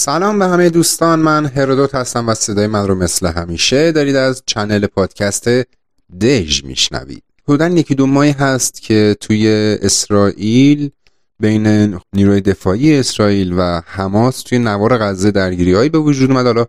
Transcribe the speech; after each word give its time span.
سلام 0.00 0.38
به 0.38 0.46
همه 0.46 0.70
دوستان. 0.70 1.18
من 1.18 1.46
هرودوت 1.46 1.94
هستم 1.94 2.28
و 2.28 2.34
صدای 2.34 2.66
من 2.66 2.86
رو 2.86 2.94
مثل 2.94 3.26
همیشه 3.26 3.92
دارید 3.92 4.16
از 4.16 4.42
چنل 4.46 4.86
پادکست 4.86 5.48
دژ 6.20 6.64
میشنوید. 6.64 7.22
حدودا 7.48 7.68
یکی 7.68 7.94
دو 7.94 8.06
ماهی 8.06 8.30
هست 8.30 8.82
که 8.82 9.16
توی 9.20 9.48
اسرائیل 9.82 10.90
بین 11.40 11.98
نیروی 12.12 12.40
دفاعی 12.40 12.98
اسرائیل 12.98 13.54
و 13.56 13.80
حماس 13.86 14.42
توی 14.42 14.58
نوار 14.58 14.98
غزه 14.98 15.30
درگیری 15.30 15.72
هایی 15.72 15.88
به 15.88 15.98
وجود 15.98 16.30
اومد. 16.30 16.46
حالا 16.46 16.66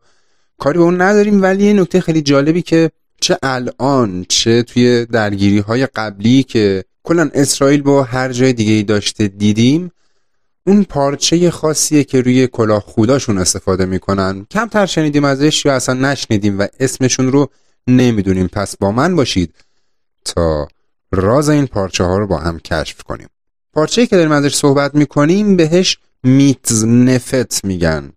کاری 0.59 0.77
به 0.77 0.83
اون 0.83 1.01
نداریم 1.01 1.41
ولی 1.41 1.63
یه 1.65 1.73
نکته 1.73 2.01
خیلی 2.01 2.21
جالبی 2.21 2.61
که 2.61 2.91
چه 3.21 3.37
الان 3.43 4.25
چه 4.29 4.63
توی 4.63 5.05
درگیری 5.05 5.59
های 5.59 5.85
قبلی 5.85 6.43
که 6.43 6.83
کلا 7.03 7.29
اسرائیل 7.33 7.81
با 7.81 8.03
هر 8.03 8.31
جای 8.31 8.53
دیگه 8.53 8.73
ای 8.73 8.83
داشته 8.83 9.27
دیدیم 9.27 9.91
اون 10.67 10.83
پارچه 10.83 11.51
خاصیه 11.51 12.03
که 12.03 12.21
روی 12.21 12.47
کلاه 12.47 12.81
خوداشون 12.81 13.37
استفاده 13.37 13.85
می‌کنن. 13.85 14.45
کمتر 14.51 14.85
شنیدیم 14.85 15.23
ازش 15.23 15.65
یا 15.65 15.75
اصلا 15.75 15.95
نشنیدیم 15.95 16.59
و 16.59 16.67
اسمشون 16.79 17.31
رو 17.31 17.49
نمی‌دونیم. 17.87 18.47
پس 18.47 18.77
با 18.77 18.91
من 18.91 19.15
باشید 19.15 19.53
تا 20.25 20.67
راز 21.11 21.49
این 21.49 21.67
پارچه 21.67 22.03
ها 22.03 22.17
رو 22.17 22.27
با 22.27 22.37
هم 22.37 22.59
کشف 22.59 23.03
کنیم. 23.03 23.27
پارچه 23.73 24.07
که 24.07 24.15
داریم 24.15 24.31
ازش 24.31 24.55
صحبت 24.55 24.95
می‌کنیم 24.95 25.55
بهش 25.55 25.97
میتز 26.23 26.85
نفت 26.85 27.65
میگن. 27.65 28.11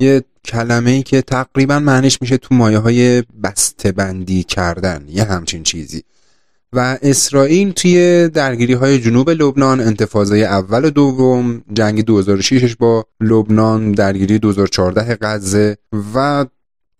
یه 0.00 0.24
کلمه 0.44 0.90
ای 0.90 1.02
که 1.02 1.22
تقریبا 1.22 1.78
معنیش 1.78 2.22
میشه 2.22 2.36
تو 2.36 2.54
مایه 2.54 2.78
های 2.78 3.22
بسته 3.42 3.92
بندی 3.92 4.42
کردن. 4.42 5.04
یه 5.08 5.24
همچین 5.24 5.62
چیزی. 5.62 6.02
و 6.74 6.98
اسرائیل 7.02 7.72
توی 7.72 8.28
درگیری 8.28 8.72
های 8.72 8.98
جنوب 8.98 9.30
لبنان 9.30 9.80
انتفاضه 9.80 10.36
اول 10.36 10.84
و 10.84 10.90
دوم 10.90 11.62
جنگ 11.72 12.04
2006 12.04 12.76
با 12.76 13.06
لبنان 13.20 13.92
درگیری 13.92 14.38
2014 14.38 15.18
غزه 15.20 15.76
و 16.14 16.46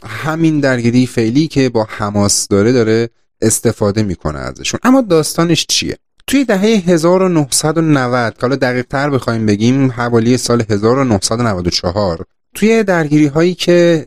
همین 0.05 0.61
درگیری 0.61 1.07
فعلی 1.07 1.49
که 1.49 1.69
با 1.69 1.87
حماس 1.91 2.49
داره 2.49 2.73
داره 2.73 3.09
استفاده 3.43 4.03
می‌کنه 4.03 4.39
ازشون. 4.39 4.81
اما 4.83 5.01
داستانش 5.01 5.67
چیه؟ 5.69 5.97
توی 6.27 6.45
دهه 6.45 6.61
1990 6.61 8.35
که 8.35 8.41
حالا 8.41 8.57
دقیق 8.57 8.87
تر 8.87 9.11
بخوایم 9.11 9.47
بگیم 9.47 9.91
حوالی 9.91 10.37
سال 10.37 10.65
1994 10.71 12.25
توی 12.55 12.83
درگیری 12.83 13.27
هایی 13.27 13.55
که 13.55 14.07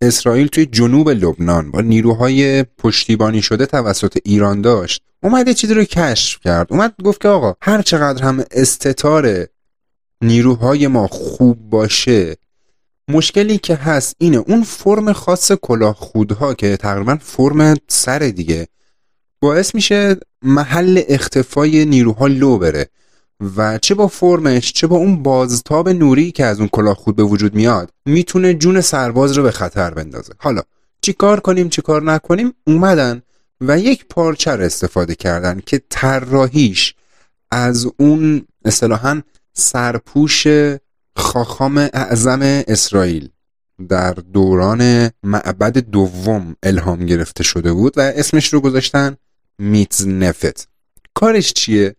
اسرائیل 0.00 0.46
توی 0.46 0.66
جنوب 0.66 1.10
لبنان 1.10 1.70
با 1.70 1.80
نیروهای 1.80 2.62
پشتیبانی 2.62 3.42
شده 3.42 3.66
توسط 3.66 4.18
ایران 4.24 4.60
داشت 4.60 5.02
اومده 5.22 5.54
چیزی 5.54 5.74
رو 5.74 5.84
کشف 5.84 6.40
کرد. 6.40 6.66
اومد 6.70 6.94
گفت 7.04 7.20
که 7.20 7.28
آقا 7.28 7.54
هر 7.62 7.82
چقدر 7.82 8.24
هم 8.24 8.44
استتار 8.50 9.46
نیروهای 10.22 10.86
ما 10.86 11.06
خوب 11.06 11.70
باشه 11.70 12.36
مشکلی 13.08 13.58
که 13.58 13.74
هست 13.74 14.16
اینه 14.18 14.36
اون 14.36 14.62
فرم 14.62 15.12
خاص 15.12 15.52
کلاه 15.52 15.94
خودها 15.94 16.54
که 16.54 16.76
تقریبا 16.76 17.18
فرم 17.22 17.76
سر 17.88 18.18
دیگه 18.18 18.68
باعث 19.40 19.74
میشه 19.74 20.16
محل 20.42 21.02
اختفای 21.08 21.84
نیروها 21.84 22.26
لو 22.26 22.58
بره. 22.58 22.88
و 23.56 23.78
چه 23.78 23.94
با 23.94 24.08
فرمش 24.08 24.72
چه 24.72 24.86
با 24.86 24.96
اون 24.96 25.22
بازتاب 25.22 25.88
نوری 25.88 26.32
که 26.32 26.44
از 26.44 26.58
اون 26.58 26.68
کلاه 26.68 26.94
خود 26.94 27.16
به 27.16 27.22
وجود 27.22 27.54
میاد 27.54 27.90
می‌تونه 28.06 28.54
جون 28.54 28.80
سرباز 28.80 29.32
رو 29.32 29.42
به 29.42 29.50
خطر 29.50 29.90
بندازه. 29.90 30.32
حالا 30.38 30.62
چیکار 31.02 31.40
کنیم 31.40 31.68
چیکار 31.68 32.02
نکنیم؟ 32.02 32.54
اومدن 32.66 33.22
و 33.60 33.78
یک 33.78 34.04
پارچه 34.10 34.50
رو 34.50 34.64
استفاده 34.64 35.14
کردن 35.14 35.60
که 35.66 35.82
طراحیش 35.90 36.94
از 37.50 37.86
اون 37.96 38.46
اصطلاحا 38.64 39.22
سرپوش 39.52 40.46
خاخام 41.16 41.78
اعظم 41.78 42.40
اسرائیل 42.42 43.28
در 43.88 44.12
دوران 44.12 45.10
معبد 45.22 45.78
دوم 45.78 46.56
الهام 46.62 47.06
گرفته 47.06 47.42
شده 47.44 47.72
بود 47.72 47.98
و 47.98 48.00
اسمش 48.00 48.52
رو 48.52 48.60
گذاشتن 48.60 49.16
میتز 49.58 50.08
نفت 50.08 50.68
کارش 51.14 51.52
چیه؟ 51.52 51.96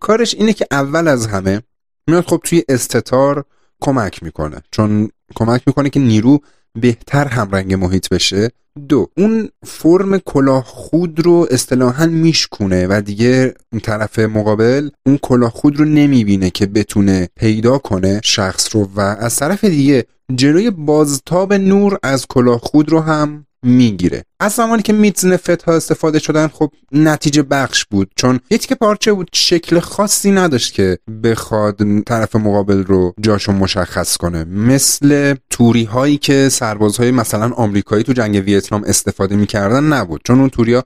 کارش 0.00 0.34
اینه 0.34 0.52
که 0.52 0.66
اول 0.70 1.08
از 1.08 1.26
همه 1.26 1.62
میاد 2.08 2.24
خب 2.24 2.40
توی 2.44 2.62
استتار 2.68 3.44
کمک 3.80 4.22
می‌کنه. 4.22 4.56
چون 4.70 5.08
کمک 5.34 5.62
می‌کنه 5.66 5.90
که 5.90 6.00
نیرو 6.00 6.38
بهتر 6.74 7.26
همرنگ 7.26 7.74
محیط 7.74 8.08
بشه. 8.08 8.50
دو 8.88 9.06
اون 9.16 9.48
فرم 9.66 10.18
کلاه 10.18 10.64
خود 10.64 11.26
رو 11.26 11.46
اصطلاحا 11.50 12.06
میشکونه 12.06 12.86
و 12.86 13.00
دیگه 13.00 13.54
اون 13.72 13.80
طرف 13.80 14.18
مقابل 14.18 14.90
اون 15.06 15.18
کلاه 15.22 15.50
خود 15.50 15.76
رو 15.76 15.84
نمی‌بینه 15.84 16.50
که 16.50 16.66
بتونه 16.66 17.28
پیدا 17.36 17.78
کنه 17.78 18.20
شخص 18.24 18.76
رو. 18.76 18.90
و 18.96 19.00
از 19.00 19.36
طرف 19.36 19.64
دیگه 19.64 20.06
جلوی 20.34 20.70
بازتاب 20.70 21.54
نور 21.54 21.98
از 22.02 22.26
کلاه 22.26 22.58
خود 22.58 22.90
رو 22.90 23.00
هم 23.00 23.46
می‌گیره. 23.62 24.24
از 24.40 24.52
زمانی 24.52 24.82
که 24.82 24.92
میتز 24.92 25.26
نفت 25.26 25.62
ها 25.62 25.74
استفاده 25.74 26.18
شدن 26.18 26.48
خب 26.48 26.72
نتیجه 26.92 27.42
بخش 27.42 27.84
بود. 27.84 28.10
چون 28.16 28.40
یه 28.50 28.58
که 28.58 28.74
پارچه 28.74 29.12
بود 29.12 29.28
شکل 29.32 29.80
خاصی 29.80 30.30
نداشت 30.30 30.74
که 30.74 30.98
بخواد 31.24 32.02
طرف 32.02 32.36
مقابل 32.36 32.84
رو 32.84 33.14
جاشو 33.20 33.52
مشخص 33.52 34.16
کنه. 34.16 34.44
مثل 34.44 35.34
توری 35.50 35.84
هایی 35.84 36.18
که 36.18 36.48
سربازهای 36.48 37.10
مثلا 37.10 37.50
آمریکایی 37.50 38.04
تو 38.04 38.12
جنگ 38.12 38.36
ویتنام 38.46 38.84
استفاده 38.84 39.36
می‌کردن 39.36 39.84
نبود. 39.84 40.20
چون 40.24 40.40
اون 40.40 40.48
توریا 40.48 40.84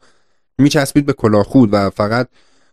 میچسبید 0.59 1.07
به 1.07 1.13
کلاه 1.13 1.45
خود 1.45 1.69
و 1.73 1.91
فقط 1.91 2.29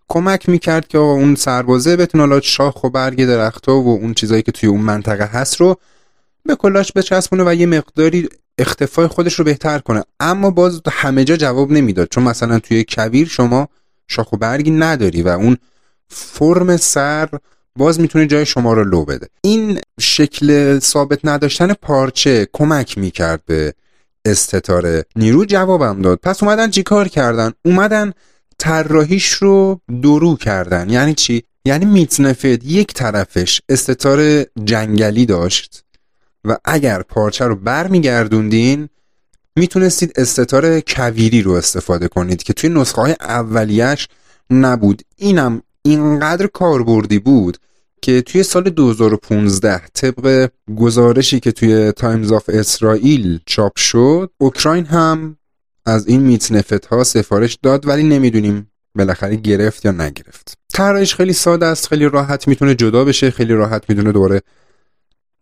کمک 0.10 0.50
می‌کرد 0.50 0.88
که 0.88 0.98
اون 0.98 1.36
سربازه 1.36 1.96
بتونه 1.96 2.24
حالا 2.24 2.42
شاخ 2.42 2.84
و 2.84 2.90
برگ 2.90 3.26
درختها 3.26 3.82
و 3.82 3.88
اون 3.88 4.14
چیزایی 4.14 4.42
که 4.42 4.52
توی 4.52 4.70
اون 4.70 4.82
منطقه 4.82 5.26
هست 5.26 5.56
رو 5.56 5.76
به 6.46 6.56
کلاش 6.56 6.92
بچسبونه 6.96 7.44
و 7.48 7.54
یه 7.54 7.66
مقداری 7.66 8.30
اختفای 8.60 9.08
خودش 9.08 9.34
رو 9.34 9.46
بهتر 9.46 9.80
کنه. 9.80 10.04
اما 10.20 10.52
باز 10.52 10.82
همه 10.92 11.24
جا 11.24 11.36
جواب 11.38 11.72
نمی‌داد. 11.72 12.08
چون 12.12 12.24
مثلا 12.24 12.60
توی 12.60 12.86
کویر 12.90 13.28
شما 13.28 13.70
شاخ 14.08 14.34
و 14.34 14.38
برگی 14.38 14.72
نداری 14.72 15.22
و 15.22 15.28
اون 15.28 15.58
فرم 16.08 16.78
سر 16.78 17.30
باز 17.76 18.00
می‌تونه 18.00 18.28
جای 18.28 18.46
شما 18.46 18.74
رو 18.74 18.84
لو 18.84 19.06
بده. 19.06 19.28
این 19.42 19.80
شکل 20.00 20.80
ثابت 20.80 21.20
نداشتن 21.24 21.74
پارچه 21.74 22.48
کمک 22.54 22.98
می‌کرد 22.98 23.42
به 23.46 23.74
استتاره 24.26 25.06
نیرو 25.16 25.46
جوابم 25.46 26.02
داد. 26.02 26.20
پس 26.24 26.44
اومدن 26.44 26.70
چیکار 26.70 27.08
کردن؟ 27.08 27.52
اومدن 27.66 28.14
طراحیش 28.58 29.30
رو 29.34 29.82
درو 30.02 30.36
کردن. 30.36 30.90
یعنی 30.90 31.14
چی؟ 31.14 31.44
یعنی 31.66 31.86
میتنفد 31.86 32.64
یک 32.64 32.94
طرفش 32.94 33.62
استتار 33.70 34.44
جنگلی 34.64 35.26
داشت. 35.26 35.84
و 36.46 36.58
اگر 36.66 37.02
پارچه 37.02 37.46
رو 37.46 37.56
برمیگردوندین 37.56 38.90
می‌تونستید 39.56 40.14
استتار 40.16 40.80
کویری 40.80 41.42
رو 41.42 41.52
استفاده 41.52 42.08
کنید 42.08 42.44
که 42.44 42.54
توی 42.54 42.70
نسخه 42.70 43.02
های 43.02 43.16
اولیش 43.20 44.08
نبود. 44.50 45.02
اینم 45.16 45.62
اینقدر 45.82 46.48
کاربردی 46.48 47.20
بود 47.20 47.58
که 48.02 48.22
توی 48.22 48.44
سال 48.44 48.70
2015 48.70 49.82
طبق 49.94 50.50
گزارشی 50.78 51.40
که 51.40 51.52
توی 51.52 51.92
تایمز 51.92 52.32
آف 52.32 52.50
اسرائیل 52.50 53.40
چاپ 53.46 53.78
شد 53.78 54.32
اوکراین 54.38 54.86
هم 54.86 55.38
از 55.86 56.08
این 56.08 56.22
میتزنفت 56.22 56.86
ها 56.86 57.04
سفارش 57.04 57.58
داد 57.64 57.88
ولی 57.88 58.04
نمی‌دونیم 58.04 58.72
بالاخره 58.96 59.36
گرفت 59.36 59.86
یا 59.86 59.92
نگرفت. 59.92 60.58
طراحیش 60.74 61.16
خیلی 61.16 61.34
ساده 61.34 61.66
است 61.66 61.88
خیلی 61.88 62.06
راحت 62.06 62.48
می‌تونه 62.48 62.76
جدا 62.76 63.06
بشه 63.06 63.32
خیلی 63.32 63.54
راحت 63.54 63.84
می‌تونه 63.90 64.12
دوباره 64.12 64.42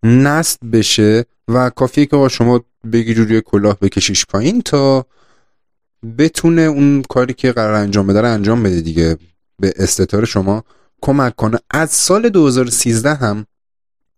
نصب 0.03 0.59
بشه 0.73 1.25
و 1.47 1.69
کافیه 1.69 2.05
که 2.05 2.27
شما 2.27 2.63
بگی 2.93 3.13
روی 3.13 3.41
کلاه 3.41 3.77
بکشیش 3.79 4.25
پایین 4.25 4.61
تا 4.61 5.05
بتونه 6.17 6.61
اون 6.61 7.01
کاری 7.01 7.33
که 7.33 7.51
قرار 7.51 7.73
انجام 7.73 8.07
بده 8.07 8.21
رو 8.21 8.33
انجام 8.33 8.63
بده 8.63 8.81
دیگه. 8.81 9.17
به 9.61 9.73
استتار 9.75 10.25
شما 10.25 10.63
کمک 11.01 11.35
کنه. 11.35 11.59
از 11.71 11.91
سال 11.91 12.29
2013 12.29 13.13
هم 13.13 13.45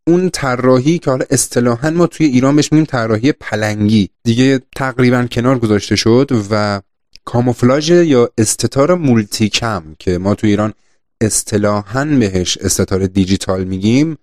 اون 0.08 0.30
طراحی 0.30 1.00
که 1.00 1.12
حالا 1.12 1.26
اصطلاحا 1.30 1.90
ما 1.90 2.08
توی 2.08 2.26
ایران 2.26 2.56
بهش 2.56 2.72
میگیم 2.72 2.86
طراحی 2.86 3.32
پلنگی 3.32 4.10
دیگه 4.24 4.60
تقریبا 4.76 5.28
کنار 5.32 5.60
گذاشته 5.60 5.96
شد 5.96 6.32
و 6.52 6.82
کاموفلاژ 7.26 7.90
یا 7.90 8.30
استتار 8.38 8.96
مولتی 8.96 9.50
کم 9.50 9.84
که 10.00 10.18
ما 10.18 10.36
توی 10.36 10.50
ایران 10.50 10.74
اصطلاحا 11.22 12.06
بهش 12.06 12.58
استتار 12.58 13.08
دیجیتال 13.08 13.64
میگیم 13.64 14.18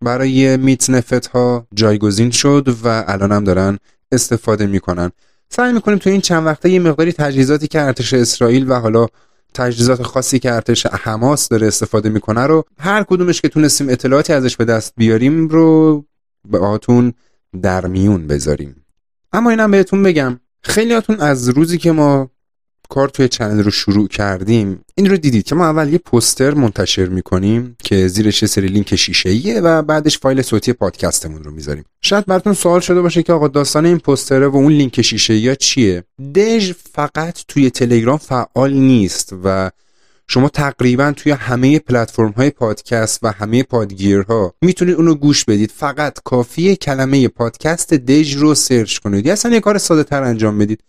برای 0.00 0.56
میت 0.56 0.90
نفت 0.90 1.26
ها 1.26 1.66
جایگزین 1.74 2.30
شد 2.30 2.76
و 2.84 3.04
الان 3.06 3.32
هم 3.32 3.44
دارن 3.44 3.78
استفاده 4.12 4.66
می‌کنن. 4.66 5.10
سعی 5.48 5.72
می‌کنیم 5.72 5.98
تو 5.98 6.10
این 6.10 6.20
چند 6.20 6.46
وقته 6.46 6.70
یه 6.70 6.80
مقداری 6.80 7.12
تجهیزاتی 7.12 7.68
که 7.68 7.80
ارتش 7.80 8.14
اسرائیل 8.14 8.70
و 8.70 8.74
حالا 8.74 9.06
تجهیزات 9.54 10.02
خاصی 10.02 10.38
که 10.38 10.52
ارتش 10.52 10.86
حماس 10.86 11.48
داره 11.48 11.66
استفاده 11.66 12.08
می‌کنه 12.08 12.46
رو 12.46 12.64
هر 12.78 13.02
کدومش 13.02 13.40
که 13.40 13.48
تونستیم 13.48 13.88
اطلاعاتی 13.88 14.32
ازش 14.32 14.56
به 14.56 14.64
دست 14.64 14.92
بیاریم 14.96 15.48
رو 15.48 16.04
به 16.48 16.58
آتون 16.58 17.12
در 17.62 17.86
میون 17.86 18.26
بذاریم. 18.26 18.84
اما 19.32 19.50
اینم 19.50 19.70
بهتون 19.70 20.02
بگم 20.02 20.40
خیلیاتون 20.62 21.20
از 21.20 21.48
روزی 21.48 21.78
که 21.78 21.92
ما 21.92 22.30
کار 22.88 23.08
توی 23.08 23.28
channel 23.28 23.62
رو 23.62 23.70
شروع 23.70 24.08
کردیم. 24.08 24.80
این 24.94 25.10
رو 25.10 25.16
دیدید 25.16 25.44
که 25.44 25.54
ما 25.54 25.64
اول 25.66 25.92
یه 25.92 25.98
پوستر 25.98 26.54
منتشر 26.54 27.06
می‌کنیم 27.06 27.76
که 27.84 28.08
زیرش 28.08 28.42
یه 28.42 28.48
سری 28.48 28.66
لینک 28.68 28.96
شیشه‌ایه 28.96 29.60
و 29.60 29.82
بعدش 29.82 30.18
فایل 30.18 30.42
صوتی 30.42 30.72
پادکستمون 30.72 31.44
رو 31.44 31.50
می‌ذاریم. 31.50 31.84
شاید 32.02 32.26
براتون 32.26 32.54
سوال 32.54 32.80
شده 32.80 33.00
باشه 33.00 33.22
که 33.22 33.32
آقا 33.32 33.48
داستان 33.48 33.86
این 33.86 33.98
پوستره 33.98 34.48
و 34.48 34.56
اون 34.56 34.72
لینک 34.72 35.02
شیشه‌ایا 35.02 35.54
چیه؟ 35.54 36.04
دژ 36.34 36.72
فقط 36.92 37.38
توی 37.48 37.70
تلگرام 37.70 38.18
فعال 38.18 38.72
نیست 38.72 39.34
و 39.44 39.70
شما 40.28 40.48
تقریبا 40.48 41.12
توی 41.16 41.32
همه 41.32 41.78
پلتفرم 41.78 42.30
های 42.30 42.50
پادکست 42.50 43.18
و 43.22 43.32
همه 43.32 43.62
پادگیرها 43.62 44.54
می‌تونید 44.62 44.94
اونو 44.94 45.14
گوش 45.14 45.44
بدید. 45.44 45.72
فقط 45.76 46.18
کافیه 46.24 46.76
کلمه 46.76 47.28
پادکست 47.28 47.94
دژ 47.94 48.34
رو 48.34 48.54
search 48.54 48.98
کنید. 48.98 49.26
یا 49.26 49.32
اصلا 49.32 49.52
یه 49.52 49.60
کار 49.60 49.78
ساده 49.78 50.04
تر 50.04 50.22
انجام 50.22 50.58
بدید. 50.58 50.80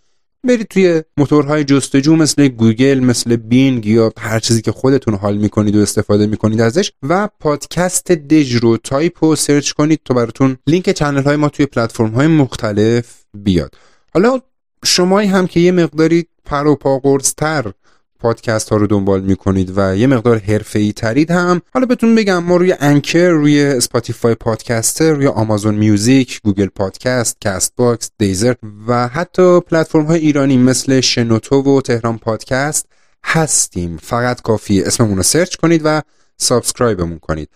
برید 0.44 0.68
توی 0.68 1.04
موتورهای 1.18 1.63
جستجو 1.63 2.16
مثل 2.16 2.48
گوگل 2.48 3.00
مثل 3.00 3.36
بینگ 3.36 3.86
یا 3.86 4.13
هر 4.19 4.39
چیزی 4.39 4.62
که 4.62 4.72
خودتون 4.72 5.13
حال 5.13 5.38
می‌کنید 5.38 5.75
و 5.75 5.80
استفاده 5.80 6.28
می‌کنید 6.28 6.62
ازش 6.62 6.92
و 7.04 7.30
پادکست 7.39 8.12
دژ 8.12 8.56
رو 8.56 8.78
تایپ 8.78 9.24
و 9.24 9.36
search 9.36 9.72
کنید 9.72 10.00
تا 10.06 10.13
براتون 10.13 10.57
لینک 10.68 10.89
channel 10.90 11.24
های 11.24 11.36
ما 11.36 11.50
توی 11.50 11.66
پلتفرم 11.66 12.10
های 12.10 12.28
مختلف 12.28 13.24
بیاد. 13.34 13.75
حالا 14.13 14.39
شمایی 14.86 15.30
هم 15.30 15.48
که 15.48 15.60
یه 15.60 15.72
مقداری 15.72 16.28
پر 16.45 16.68
و 16.68 16.75
پا 16.75 16.86
قرص 16.86 17.18
تر 17.38 17.72
پادکست 18.19 18.69
ها 18.69 18.78
رو 18.78 18.88
دنبال 18.88 19.22
می‌کنید 19.22 19.74
و 19.75 19.96
یه 19.96 20.08
مقدار 20.08 20.38
حرفه‌ای 20.38 20.94
ترید 20.94 21.31
هم 21.31 21.62
حالا 21.74 21.86
بهتون 21.86 22.16
بگم 22.16 22.44
ما 22.44 22.58
روی 22.58 22.75
Anchor 22.80 23.30
روی 23.30 23.64
Spotify 23.64 24.36
Podcaster 24.36 25.14
روی 25.14 25.28
Amazon 25.28 25.75
Music 25.75 26.42
Google 26.44 26.68
Podcast 26.68 27.38
Castbox 27.42 28.12
Deezer 28.18 28.54
و 28.88 29.08
حتی 29.08 29.60
پلتفرم 29.60 30.06
های 30.06 30.19
ایرانی 30.19 30.58
مثل 30.58 31.02
شنوتو 31.02 31.56
و 31.56 31.81
تهران 31.81 32.18
پادکست 32.18 32.86
هستیم. 33.24 33.98
فقط 34.04 34.42
کافیه 34.42 34.81
اسممون 34.81 35.18
رو 35.18 35.24
search 35.24 35.56
کنید 35.56 35.81
و 35.86 36.02
subscribe 36.38 36.99
مون 36.99 37.19
کنید. 37.19 37.50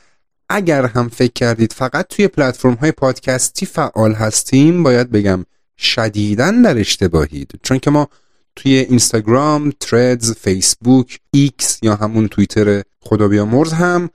اگر 0.49 0.85
هم 0.85 1.09
فکر 1.09 1.33
کردید 1.33 1.73
فقط 1.73 2.07
توی 2.07 2.27
پلتفرم 2.27 2.73
های 2.73 2.91
پادکستی 2.91 3.65
فعال 3.65 4.13
هستیم 4.13 4.83
باید 4.83 5.11
بگم 5.11 5.45
شدیدا 5.77 6.61
در 6.61 6.79
اشتباهید 6.79 7.59
چون 7.63 7.79
که 7.79 7.91
ما 7.91 8.09
توی 8.55 8.75
اینستاگرام، 8.75 9.71
Threads، 9.79 10.33
فیسبوک، 10.33 11.19
ایکس 11.31 11.79
یا 11.83 11.95
همون 11.95 12.27
توییتر 12.27 12.81
خدا 12.99 13.27
بیامرز 13.27 13.73
هم 13.73 14.09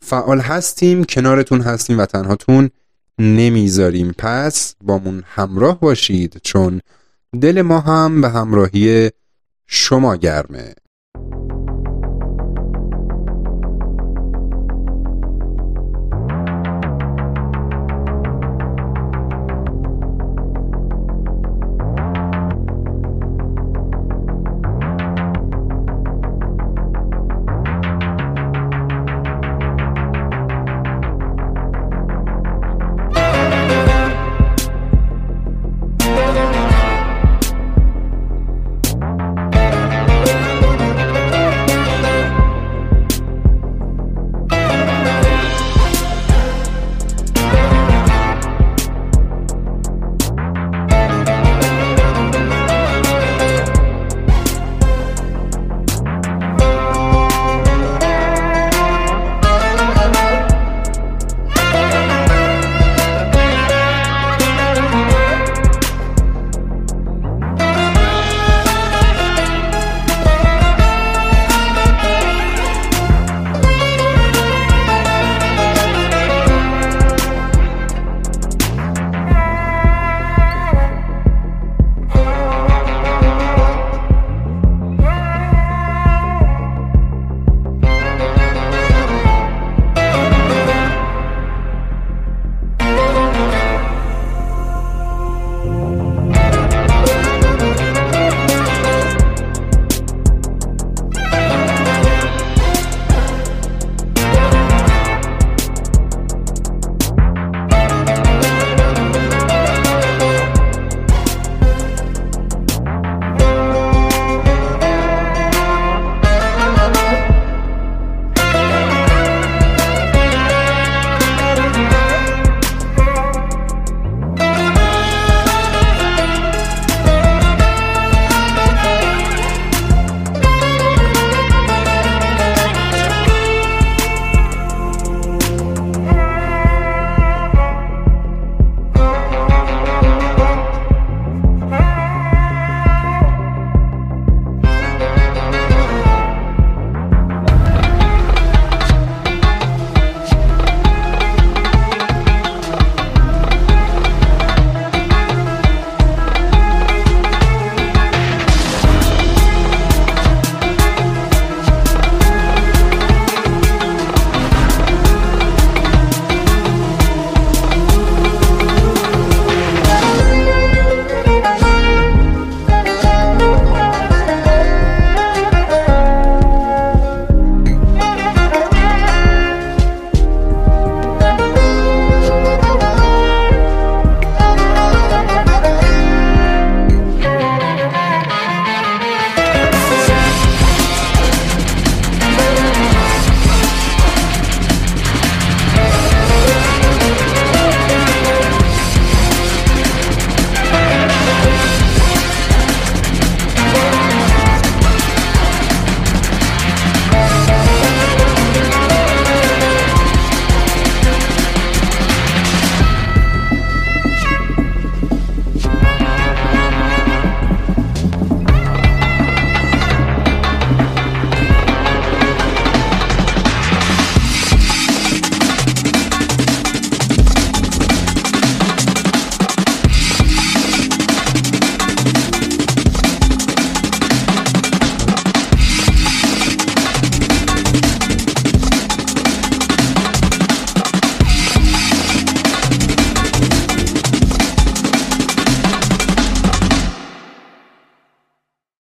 فعال 0.00 0.40
هستیم 0.40 1.04
کنارتون 1.04 1.60
هستیم 1.60 1.98
و 1.98 2.06
تنهاتون 2.06 2.70
نمی‌ذاریم. 3.18 4.14
پس 4.18 4.74
بامون 4.84 5.22
همراه 5.26 5.80
باشید 5.80 6.40
چون 6.42 6.80
دل 7.40 7.62
ما 7.62 7.80
هم 7.80 8.20
به 8.20 8.28
همراهی 8.28 9.10
شما 9.66 10.16
گرمه. 10.16 10.74